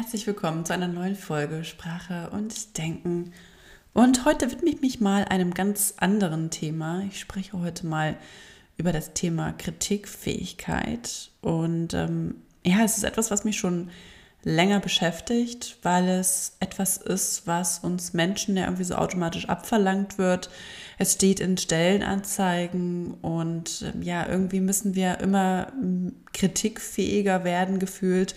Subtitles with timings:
[0.00, 3.32] Herzlich willkommen zu einer neuen Folge Sprache und Denken.
[3.94, 7.02] Und heute widme ich mich mal einem ganz anderen Thema.
[7.08, 8.16] Ich spreche heute mal
[8.76, 11.32] über das Thema Kritikfähigkeit.
[11.40, 13.90] Und ähm, ja, es ist etwas, was mich schon
[14.44, 20.48] länger beschäftigt, weil es etwas ist, was uns Menschen ja irgendwie so automatisch abverlangt wird.
[20.98, 28.36] Es steht in Stellenanzeigen und ähm, ja, irgendwie müssen wir immer ähm, kritikfähiger werden gefühlt,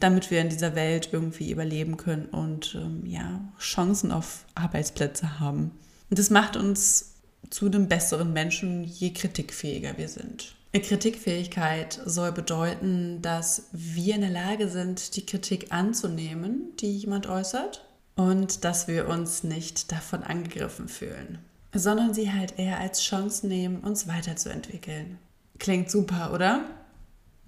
[0.00, 5.72] damit wir in dieser Welt irgendwie überleben können und ähm, ja, Chancen auf Arbeitsplätze haben.
[6.10, 7.14] Und das macht uns
[7.50, 10.54] zu einem besseren Menschen, je kritikfähiger wir sind.
[10.72, 17.84] Kritikfähigkeit soll bedeuten, dass wir in der Lage sind, die Kritik anzunehmen, die jemand äußert,
[18.16, 21.38] und dass wir uns nicht davon angegriffen fühlen,
[21.72, 25.18] sondern sie halt eher als Chance nehmen, uns weiterzuentwickeln.
[25.58, 26.64] Klingt super, oder?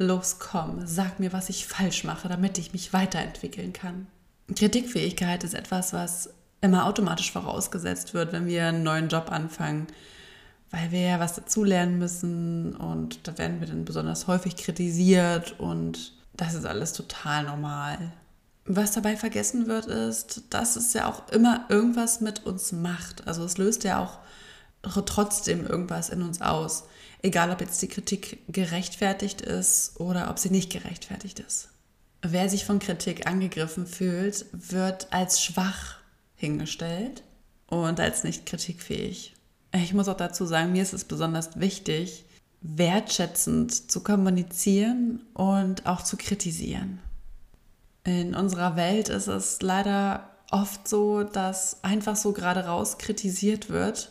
[0.02, 4.06] Los, komm, sag mir, was ich falsch mache, damit ich mich weiterentwickeln kann.
[4.54, 9.86] Kritikfähigkeit ist etwas, was immer automatisch vorausgesetzt wird, wenn wir einen neuen Job anfangen
[10.70, 16.12] weil wir ja was dazulernen müssen und da werden wir dann besonders häufig kritisiert und
[16.34, 18.12] das ist alles total normal.
[18.66, 23.26] Was dabei vergessen wird, ist, dass es ja auch immer irgendwas mit uns macht.
[23.26, 24.18] Also es löst ja auch
[24.82, 26.84] trotzdem irgendwas in uns aus.
[27.22, 31.68] Egal, ob jetzt die Kritik gerechtfertigt ist oder ob sie nicht gerechtfertigt ist.
[32.22, 35.96] Wer sich von Kritik angegriffen fühlt, wird als schwach
[36.36, 37.22] hingestellt
[37.66, 39.34] und als nicht kritikfähig.
[39.72, 42.24] Ich muss auch dazu sagen, mir ist es besonders wichtig,
[42.60, 47.00] wertschätzend zu kommunizieren und auch zu kritisieren.
[48.04, 54.10] In unserer Welt ist es leider oft so, dass einfach so gerade raus kritisiert wird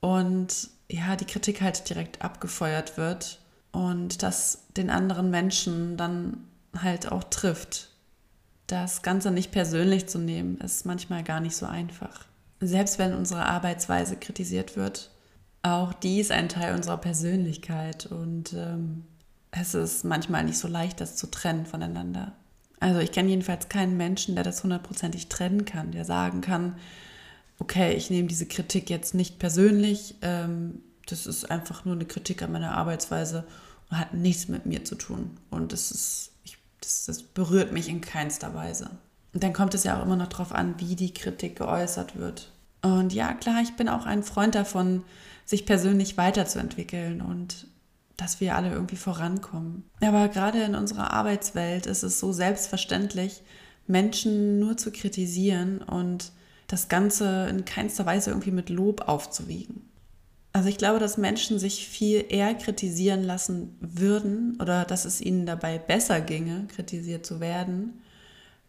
[0.00, 3.40] und ja, die Kritik halt direkt abgefeuert wird
[3.72, 7.90] und das den anderen Menschen dann halt auch trifft.
[8.66, 13.46] Das Ganze nicht persönlich zu nehmen, ist manchmal gar nicht so einfach selbst wenn unsere
[13.46, 15.10] Arbeitsweise kritisiert wird,
[15.62, 19.04] auch die ist ein Teil unserer Persönlichkeit und ähm,
[19.50, 22.32] es ist manchmal nicht so leicht, das zu trennen voneinander.
[22.78, 26.76] Also ich kenne jedenfalls keinen Menschen, der das hundertprozentig trennen kann, der sagen kann,
[27.60, 32.42] okay, ich nehme diese Kritik jetzt nicht persönlich, ähm, das ist einfach nur eine Kritik
[32.42, 33.44] an meiner Arbeitsweise
[33.90, 35.38] und hat nichts mit mir zu tun.
[35.50, 38.90] Und das, ist, ich, das, das berührt mich in keinster Weise.
[39.32, 42.50] Und dann kommt es ja auch immer noch darauf an, wie die Kritik geäußert wird.
[42.82, 45.04] Und ja, klar, ich bin auch ein Freund davon,
[45.44, 47.66] sich persönlich weiterzuentwickeln und
[48.16, 49.84] dass wir alle irgendwie vorankommen.
[50.00, 53.42] Aber gerade in unserer Arbeitswelt ist es so selbstverständlich,
[53.86, 56.32] Menschen nur zu kritisieren und
[56.70, 59.82] das Ganze in keinster Weise irgendwie mit Lob aufzuwiegen.
[60.52, 65.46] Also ich glaube, dass Menschen sich viel eher kritisieren lassen würden oder dass es ihnen
[65.46, 68.00] dabei besser ginge, kritisiert zu werden,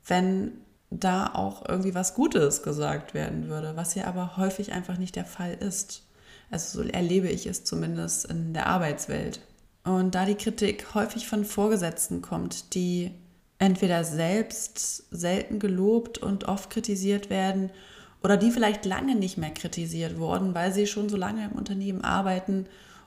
[0.06, 0.52] wenn
[0.90, 5.26] da auch irgendwie was Gutes gesagt werden würde, was ja aber häufig einfach nicht der
[5.26, 6.04] Fall ist.
[6.50, 9.40] Also so erlebe ich es zumindest in der Arbeitswelt.
[9.84, 13.12] Und da die Kritik häufig von Vorgesetzten kommt, die
[13.62, 17.70] entweder selbst selten gelobt und oft kritisiert werden
[18.24, 22.04] oder die vielleicht lange nicht mehr kritisiert wurden, weil sie schon so lange im Unternehmen
[22.04, 22.66] arbeiten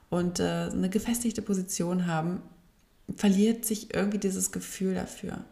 [0.09, 2.41] und äh, eine gefestigte Position haben,
[3.15, 5.45] verliert sich irgendwie dieses Gefühl dafür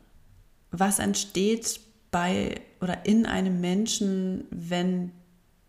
[0.73, 1.79] was entsteht
[2.11, 5.11] bei oder in einem Menschen, wenn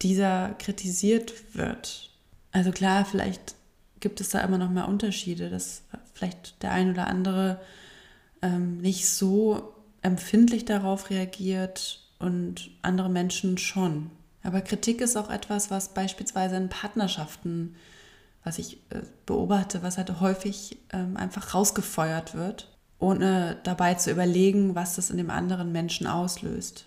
[0.02, 2.10] dieser kritisiert wird.
[2.50, 3.54] Also klar, vielleicht
[4.00, 5.82] gibt es da immer noch mal Unterschiede, dass
[6.14, 7.60] vielleicht der ein oder andere
[8.44, 14.10] ähm, nicht so empfindlich darauf reagiert und andere Menschen schon.
[14.42, 17.74] Aber Kritik ist auch etwas, was beispielsweise in Partnerschaften,
[18.44, 22.68] was ich äh, beobachte, was halt häufig ähm, einfach rausgefeuert wird
[23.04, 26.86] ohne dabei zu überlegen, was das in dem anderen Menschen auslöst.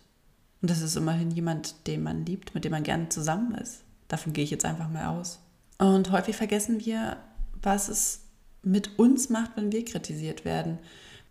[0.61, 3.83] Und das ist immerhin jemand, den man liebt, mit dem man gerne zusammen ist.
[4.07, 5.39] Davon gehe ich jetzt einfach mal aus.
[5.77, 7.17] Und häufig vergessen wir,
[7.61, 8.21] was es
[8.63, 10.79] mit uns macht, wenn wir kritisiert werden,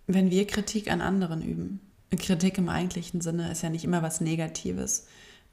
[0.06, 1.80] wenn wir Kritik an anderen üben.
[2.16, 5.06] Kritik im eigentlichen Sinne ist ja nicht immer was Negatives.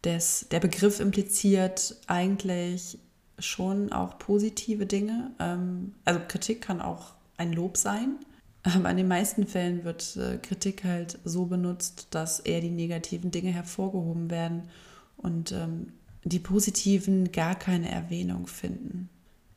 [0.04, 3.00] Des, der Begriff impliziert eigentlich
[3.40, 5.32] schon auch positive Dinge.
[5.40, 8.18] Ähm, also Kritik kann auch ein Lob sein.
[8.64, 13.32] Aber in den meisten Fällen wird äh, Kritik halt so benutzt, dass eher die negativen
[13.32, 14.70] Dinge hervorgehoben werden
[15.18, 15.88] und ähm,
[16.24, 19.10] die positiven gar keine Erwähnung finden.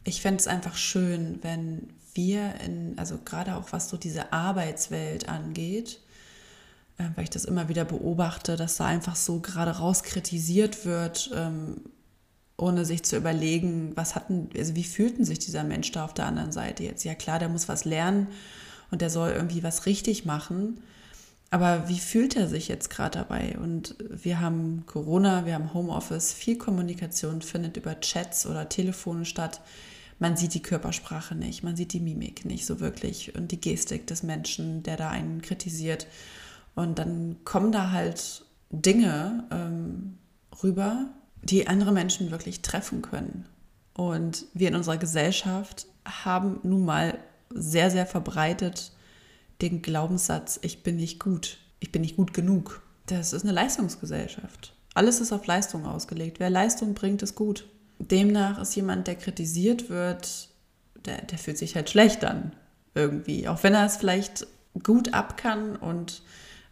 [0.03, 5.29] Ich fände es einfach schön, wenn wir in, also gerade auch was so diese Arbeitswelt
[5.29, 6.01] angeht,
[6.99, 11.31] äh, weil ich das immer wieder beobachte, dass da einfach so gerade raus kritisiert wird,
[11.35, 11.83] ähm,
[12.59, 16.27] ohne sich zu überlegen, was hatten, also wie fühlten sich dieser Mensch da auf der
[16.27, 17.05] anderen Seite jetzt?
[17.05, 18.29] Ja klar, der muss was lernen
[18.91, 20.81] und der soll irgendwie was richtig machen.
[21.51, 23.57] Aber wie fühlt er sich jetzt gerade dabei?
[23.59, 29.61] Und wir haben Corona, wir haben Homeoffice, viel Kommunikation findet über Chats oder Telefone statt.
[30.19, 34.07] Man sieht die Körpersprache nicht, man sieht die Mimik nicht so wirklich und die Gestik
[34.07, 36.07] des Menschen, der da einen kritisiert.
[36.75, 40.19] Und dann kommen da halt Dinge ähm,
[40.63, 41.07] rüber,
[41.43, 43.47] die andere Menschen wirklich treffen können.
[43.95, 47.19] Und wir in unserer Gesellschaft haben nun mal
[47.51, 48.93] sehr, sehr verbreitet
[49.63, 52.83] den Glaubenssatz, ich bin nicht gut, ich bin nicht gut genug.
[53.07, 54.75] Das ist eine Leistungsgesellschaft.
[54.95, 56.41] Alles ist auf Leistung ausgelegt.
[56.41, 57.69] Wer Leistung bringt, ist gut.
[57.99, 60.49] Demnach ist jemand, der kritisiert wird,
[61.05, 62.53] der, der fühlt sich halt schlecht an.
[62.95, 63.49] Irgendwie.
[63.49, 64.47] Auch wenn er es vielleicht
[64.83, 66.23] gut ab kann und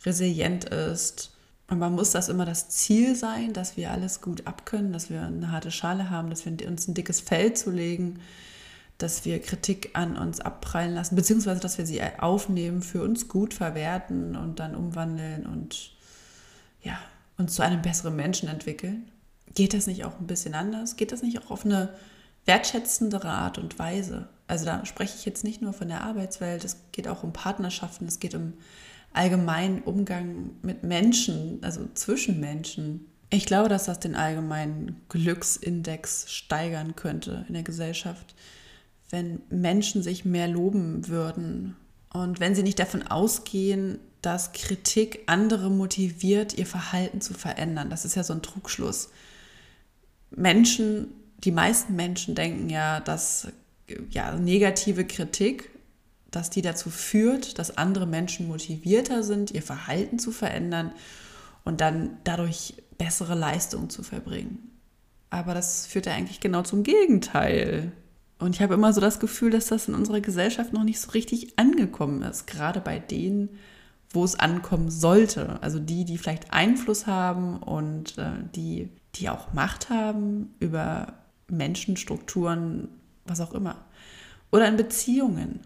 [0.04, 1.32] resilient ist.
[1.66, 5.50] Aber muss das immer das Ziel sein, dass wir alles gut abkönnen, dass wir eine
[5.50, 8.20] harte Schale haben, dass wir uns ein dickes Fell zulegen,
[8.98, 13.54] dass wir Kritik an uns abprallen lassen, beziehungsweise dass wir sie aufnehmen, für uns gut
[13.54, 15.92] verwerten und dann umwandeln und
[16.82, 16.98] ja,
[17.38, 19.10] uns zu einem besseren Menschen entwickeln?
[19.54, 20.96] Geht das nicht auch ein bisschen anders?
[20.96, 21.90] Geht das nicht auch auf eine
[22.44, 24.28] wertschätzendere Art und Weise?
[24.46, 28.06] Also da spreche ich jetzt nicht nur von der Arbeitswelt, es geht auch um Partnerschaften,
[28.06, 28.54] es geht um
[29.12, 33.06] allgemeinen Umgang mit Menschen, also zwischen Menschen.
[33.30, 38.34] Ich glaube, dass das den allgemeinen Glücksindex steigern könnte in der Gesellschaft
[39.14, 41.76] wenn Menschen sich mehr loben würden
[42.12, 47.90] und wenn sie nicht davon ausgehen, dass Kritik andere motiviert, ihr Verhalten zu verändern.
[47.90, 49.10] Das ist ja so ein Trugschluss.
[50.36, 51.08] Menschen,
[51.38, 53.48] die meisten Menschen denken ja, dass
[54.10, 55.70] ja, negative Kritik,
[56.30, 60.92] dass die dazu führt, dass andere Menschen motivierter sind, ihr Verhalten zu verändern
[61.64, 64.70] und dann dadurch bessere Leistungen zu verbringen.
[65.30, 67.92] Aber das führt ja eigentlich genau zum Gegenteil.
[68.38, 71.10] Und ich habe immer so das Gefühl, dass das in unserer Gesellschaft noch nicht so
[71.12, 73.48] richtig angekommen ist, gerade bei denen,
[74.10, 75.60] wo es ankommen sollte.
[75.62, 81.14] Also die, die vielleicht Einfluss haben und äh, die, die auch Macht haben über
[81.48, 82.88] Menschen, Strukturen,
[83.24, 83.76] was auch immer.
[84.50, 85.60] Oder in Beziehungen.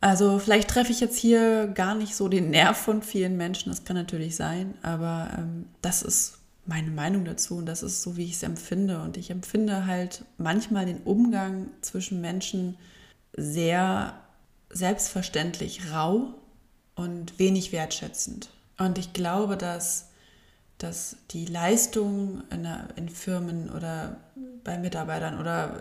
[0.00, 3.84] Also vielleicht treffe ich jetzt hier gar nicht so den Nerv von vielen Menschen, das
[3.84, 8.24] kann natürlich sein, aber ähm, das ist meine Meinung dazu und das ist so, wie
[8.24, 9.00] ich es empfinde.
[9.00, 12.76] Und ich empfinde halt manchmal den Umgang zwischen Menschen
[13.36, 14.14] sehr
[14.70, 16.34] selbstverständlich rau
[16.94, 18.50] und wenig wertschätzend.
[18.78, 20.10] Und ich glaube, dass,
[20.82, 24.16] dass die Leistung in, in Firmen oder
[24.64, 25.80] bei Mitarbeitern oder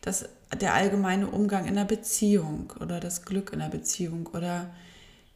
[0.00, 0.28] dass
[0.60, 4.70] der allgemeine Umgang in einer Beziehung oder das Glück in einer Beziehung oder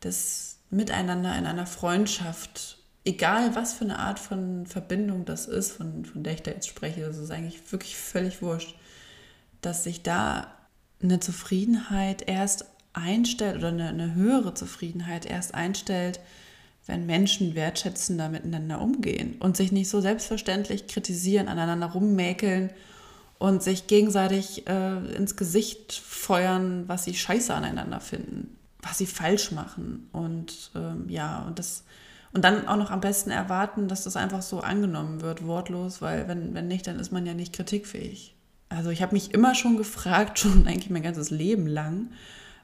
[0.00, 6.04] das Miteinander in einer Freundschaft egal was für eine Art von Verbindung das ist, von,
[6.04, 8.74] von der ich da jetzt spreche, das ist eigentlich wirklich völlig wurscht,
[9.62, 10.54] dass sich da
[11.02, 16.20] eine Zufriedenheit erst einstellt oder eine, eine höhere Zufriedenheit erst einstellt,
[16.86, 22.70] wenn Menschen wertschätzender miteinander umgehen und sich nicht so selbstverständlich kritisieren, aneinander rummäkeln
[23.38, 29.52] und sich gegenseitig äh, ins Gesicht feuern, was sie scheiße aneinander finden, was sie falsch
[29.52, 30.08] machen.
[30.12, 31.84] Und ähm, ja, und das
[32.32, 36.28] und dann auch noch am besten erwarten, dass das einfach so angenommen wird, wortlos, weil
[36.28, 38.36] wenn, wenn nicht, dann ist man ja nicht kritikfähig.
[38.68, 42.12] Also ich habe mich immer schon gefragt, schon eigentlich mein ganzes Leben lang,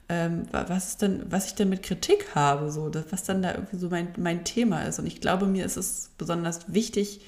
[0.08, 3.54] ähm, was, ist denn, was ich denn mit Kritik habe, so, das, was dann da
[3.54, 4.98] irgendwie so mein, mein Thema ist.
[4.98, 7.20] Und ich glaube, mir ist es besonders wichtig,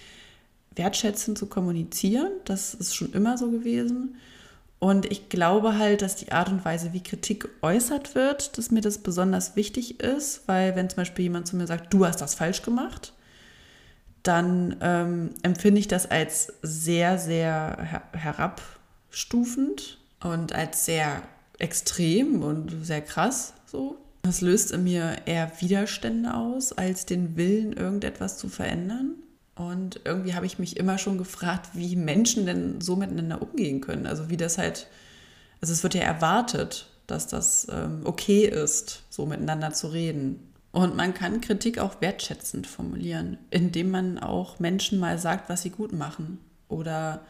[0.77, 2.31] wertschätzend zu kommunizieren.
[2.45, 4.17] Das ist schon immer so gewesen.
[4.79, 8.81] Und ich glaube halt, dass die Art und Weise, wie Kritik geäußert wird, dass mir
[8.81, 12.37] das besonders wichtig ist, weil wenn zum Beispiel jemand zu mir sagt, du hast das
[12.37, 13.13] falsch gemacht,
[14.23, 21.23] dann ähm, empfinde ich das als sehr, sehr her herabstufend und als sehr
[21.59, 23.99] extrem und sehr krass so.
[24.23, 29.15] Das löst in mir eher Widerstände aus, als den Willen, irgendetwas zu verändern.
[29.55, 34.07] Und irgendwie habe ich mich immer schon gefragt, wie Menschen denn so miteinander umgehen können.
[34.07, 34.87] Also wie das halt,
[35.61, 40.53] also es wird ja erwartet, dass das ähm, okay ist, so miteinander zu reden.
[40.73, 45.71] Und man kann Kritik auch wertschätzend formulieren, indem man auch Menschen mal sagt, was sie
[45.71, 46.39] gut machen.
[46.69, 47.23] Oder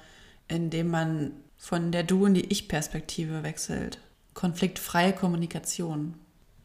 [0.48, 3.98] indem man von der Du- in die Ich-Perspektive wechselt.
[4.38, 6.14] Konfliktfreie Kommunikation.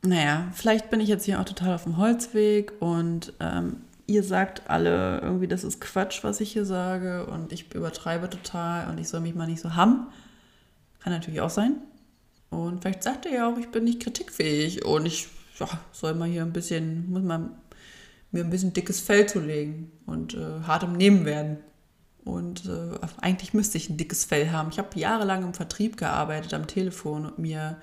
[0.03, 4.69] Naja, vielleicht bin ich jetzt hier auch total auf dem Holzweg und ähm, ihr sagt
[4.69, 9.09] alle irgendwie, das ist Quatsch, was ich hier sage und ich übertreibe total und ich
[9.09, 10.05] soll mich mal nicht so haben.
[10.99, 11.77] Kann natürlich auch sein.
[12.51, 16.29] Und vielleicht sagt er ja auch, ich bin nicht kritikfähig und ich ja, soll mal
[16.29, 17.49] hier ein bisschen, muss mal
[18.29, 21.57] mir ein bisschen dickes Fell zulegen und äh, hart im Nehmen werden.
[22.25, 24.69] Und äh, eigentlich müsste ich ein dickes Fell haben.
[24.69, 27.77] Ich habe jahrelang im Vertrieb gearbeitet am Telefon und mir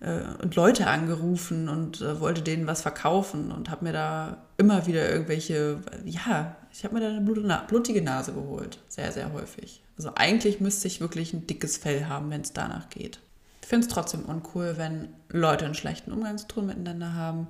[0.00, 4.86] äh, und Leute angerufen und äh, wollte denen was verkaufen und habe mir da immer
[4.86, 8.78] wieder irgendwelche, ja, ich habe mir da eine blutige Nase geholt.
[8.88, 9.82] Sehr, sehr häufig.
[9.96, 13.20] Also eigentlich müsste ich wirklich ein dickes Fell haben, wenn es danach geht.
[13.60, 17.46] Ich finde es trotzdem uncool, wenn Leute einen schlechten Umgangston miteinander haben,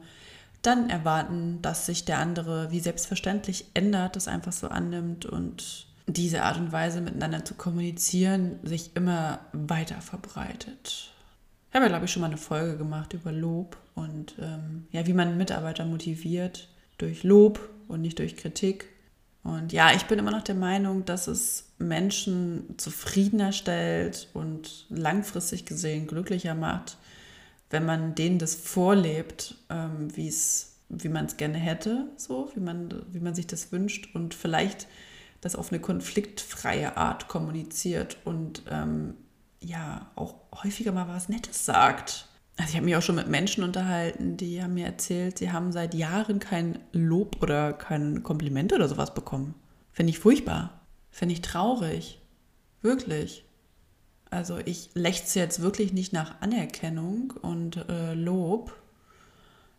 [0.60, 6.42] dann erwarten, dass sich der andere wie selbstverständlich ändert, das einfach so annimmt und diese
[6.42, 11.12] Art und Weise miteinander zu kommunizieren sich immer weiter verbreitet.
[11.70, 15.06] Ich habe ja, glaube ich, schon mal eine Folge gemacht über Lob und ähm, ja,
[15.06, 16.68] wie man Mitarbeiter motiviert
[16.98, 18.88] durch Lob und nicht durch Kritik.
[19.42, 25.64] Und ja, ich bin immer noch der Meinung, dass es Menschen zufriedener stellt und langfristig
[25.64, 26.96] gesehen glücklicher macht,
[27.70, 33.20] wenn man denen das vorlebt, ähm, wie man es gerne hätte, so wie man, wie
[33.20, 34.86] man sich das wünscht und vielleicht
[35.42, 39.14] das auf eine konfliktfreie Art kommuniziert und ähm,
[39.60, 42.28] ja auch häufiger mal was Nettes sagt.
[42.56, 45.72] Also ich habe mich auch schon mit Menschen unterhalten, die haben mir erzählt, sie haben
[45.72, 49.54] seit Jahren kein Lob oder kein Kompliment oder sowas bekommen.
[49.92, 50.80] Finde ich furchtbar.
[51.10, 52.20] Finde ich traurig.
[52.80, 53.44] Wirklich.
[54.30, 58.81] Also ich lechze jetzt wirklich nicht nach Anerkennung und äh, Lob.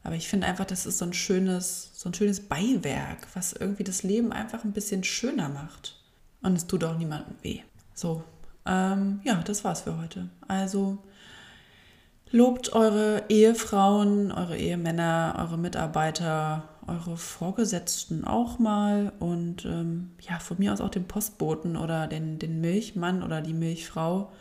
[0.03, 3.85] Aber ich finde einfach, das ist so ein schönes, so ein schönes Beiwerk, was irgendwie
[3.85, 5.99] das Leben einfach ein bisschen schöner macht.
[6.41, 7.61] Und es tut auch niemandem weh.
[7.93, 8.23] So,
[8.65, 10.29] ähm, ja, das war's für heute.
[10.47, 10.97] Also
[12.31, 20.57] lobt eure Ehefrauen, eure Ehemänner, eure Mitarbeiter, eure Vorgesetzten auch mal und ähm, ja, von
[20.59, 24.31] mir aus auch den Postboten oder den, den Milchmann oder die Milchfrau.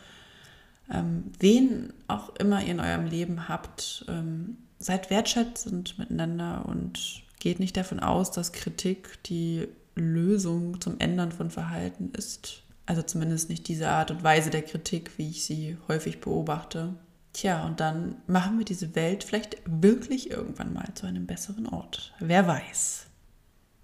[0.91, 7.59] Ähm, wen auch immer ihr in eurem Leben habt, ähm, seid wertschätzend miteinander und geht
[7.59, 12.63] nicht davon aus, dass Kritik die Lösung zum Ändern von Verhalten ist.
[12.85, 16.95] Also zumindest nicht diese Art und Weise der Kritik, wie ich sie häufig beobachte.
[17.31, 22.13] Tja, und dann machen wir diese Welt vielleicht wirklich irgendwann mal zu einem besseren Ort.
[22.19, 23.07] Wer weiß.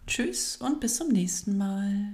[0.05, 2.11] Tschüss und bis zum nächsten Mal.